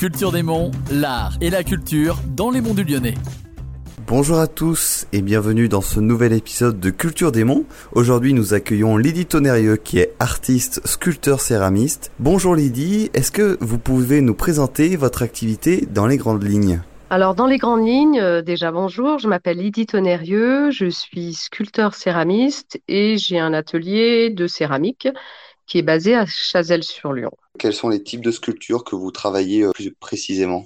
[0.00, 3.16] Culture des Monts, l'art et la culture dans les monts du Lyonnais.
[4.06, 7.66] Bonjour à tous et bienvenue dans ce nouvel épisode de Culture des Monts.
[7.92, 12.12] Aujourd'hui nous accueillons Lydie Tonerieux qui est artiste, sculpteur, céramiste.
[12.18, 16.80] Bonjour Lydie, est-ce que vous pouvez nous présenter votre activité dans les grandes lignes?
[17.12, 21.92] Alors, dans les grandes lignes, euh, déjà bonjour, je m'appelle Lydie Tonerieux, je suis sculpteur
[21.92, 25.08] céramiste et j'ai un atelier de céramique
[25.70, 27.30] qui est basé à Chazelles-sur-Lyon.
[27.58, 30.64] Quels sont les types de sculptures que vous travaillez euh, plus précisément?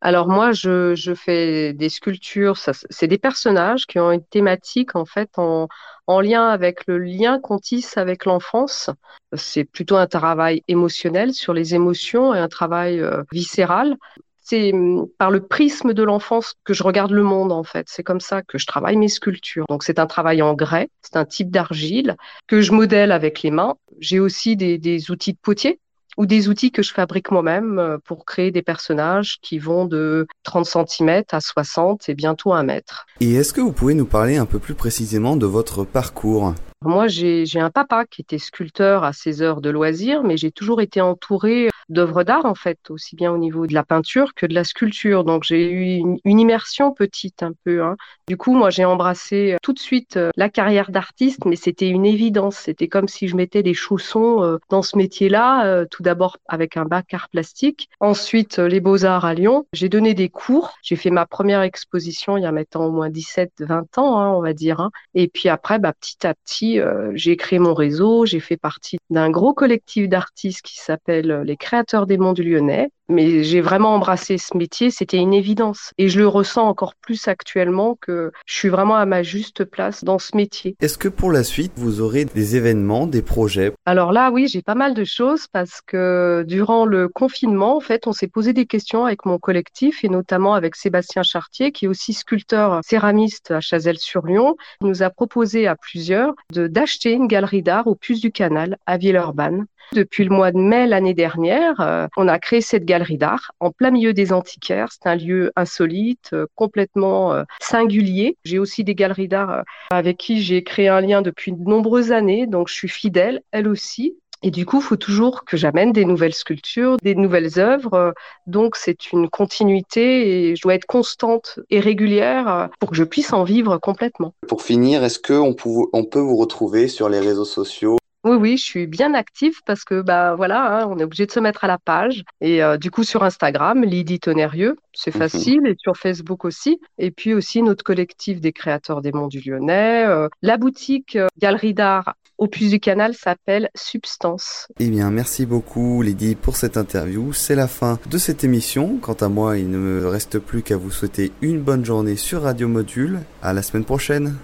[0.00, 2.58] Alors moi, je, je, fais des sculptures,
[2.90, 5.68] c'est des personnages qui ont une thématique en fait en,
[6.08, 8.90] en lien avec le lien qu'on tisse avec l'enfance.
[9.34, 13.96] C'est plutôt un travail émotionnel sur les émotions et un travail euh, viscéral
[14.42, 17.86] c'est hum, par le prisme de l'enfance que je regarde le monde en fait.
[17.88, 19.64] C'est comme ça que je travaille mes sculptures.
[19.68, 22.16] Donc c'est un travail en grès, c'est un type d'argile
[22.46, 23.74] que je modèle avec les mains.
[24.00, 25.78] J'ai aussi des, des outils de potier
[26.18, 30.26] ou des outils que je fabrique moi-même euh, pour créer des personnages qui vont de
[30.42, 33.06] 30 cm à 60 et bientôt 1 mètre.
[33.20, 36.54] Et est-ce que vous pouvez nous parler un peu plus précisément de votre parcours?
[36.84, 40.80] Moi, j'ai un papa qui était sculpteur à ses heures de loisirs, mais j'ai toujours
[40.80, 44.54] été entourée d'œuvres d'art, en fait, aussi bien au niveau de la peinture que de
[44.54, 45.24] la sculpture.
[45.24, 47.82] Donc, j'ai eu une, immersion petite un peu.
[47.82, 47.96] Hein.
[48.26, 51.88] Du coup, moi, j'ai embrassé euh, tout de suite euh, la carrière d'artiste, mais c'était
[51.88, 52.56] une évidence.
[52.56, 56.84] C'était comme si je mettais des chaussons euh, dans ce métier-là, tout d'abord avec un
[56.84, 59.66] bac art plastique, ensuite les beaux-arts à Lyon.
[59.72, 60.72] J'ai donné des cours.
[60.82, 64.40] J'ai fait ma première exposition il y a maintenant au moins 17-20 ans, hein, on
[64.40, 64.80] va dire.
[64.80, 64.90] Hein.
[65.14, 66.80] Et puis après, bah, petit à petit,
[67.14, 71.81] j'ai créé mon réseau, j'ai fait partie d'un gros collectif d'artistes qui s'appelle les Créateurs
[72.06, 72.90] des Monts du Lyonnais.
[73.12, 75.92] Mais j'ai vraiment embrassé ce métier, c'était une évidence.
[75.98, 80.04] Et je le ressens encore plus actuellement que je suis vraiment à ma juste place
[80.04, 80.76] dans ce métier.
[80.80, 83.72] Est-ce que pour la suite, vous aurez des événements, des projets?
[83.86, 88.06] Alors là, oui, j'ai pas mal de choses parce que durant le confinement, en fait,
[88.06, 91.88] on s'est posé des questions avec mon collectif et notamment avec Sébastien Chartier, qui est
[91.88, 94.56] aussi sculpteur céramiste à Chazelles-sur-Lyon.
[94.80, 98.78] Il nous a proposé à plusieurs de d'acheter une galerie d'art au Puce du Canal
[98.86, 99.66] à Villeurbanne.
[99.92, 103.70] Depuis le mois de mai l'année dernière, euh, on a créé cette galerie d'art en
[103.70, 104.88] plein milieu des antiquaires.
[104.92, 108.36] C'est un lieu insolite, euh, complètement euh, singulier.
[108.44, 112.46] J'ai aussi des galeries d'art avec qui j'ai créé un lien depuis de nombreuses années,
[112.46, 114.16] donc je suis fidèle, elle aussi.
[114.44, 118.12] Et du coup, il faut toujours que j'amène des nouvelles sculptures, des nouvelles œuvres.
[118.48, 123.32] Donc, c'est une continuité et je dois être constante et régulière pour que je puisse
[123.32, 124.34] en vivre complètement.
[124.48, 125.54] Pour finir, est-ce qu'on
[125.92, 127.98] on peut vous retrouver sur les réseaux sociaux?
[128.24, 131.32] Oui, oui, je suis bien active parce que bah voilà, hein, on est obligé de
[131.32, 132.22] se mettre à la page.
[132.40, 135.18] Et euh, du coup sur Instagram, Lydie Tonerieux, c'est mhm.
[135.20, 136.80] facile, et sur Facebook aussi.
[136.98, 140.04] Et puis aussi notre collectif des créateurs des Monts du Lyonnais.
[140.06, 144.68] Euh, la boutique euh, Galerie d'art au Puce du Canal s'appelle Substance.
[144.78, 147.32] Eh bien, merci beaucoup Lydie pour cette interview.
[147.32, 148.98] C'est la fin de cette émission.
[149.00, 152.42] Quant à moi, il ne me reste plus qu'à vous souhaiter une bonne journée sur
[152.42, 153.20] Radio Module.
[153.42, 154.36] À la semaine prochaine.